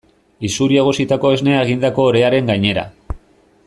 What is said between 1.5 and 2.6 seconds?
egindako orearen